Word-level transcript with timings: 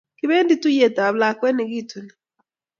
Kipendi 0.19 0.53
tuyet 0.61 0.97
ab 1.05 1.15
lakwet 1.21 1.53
ne 1.55 1.63
kituni 1.71 2.13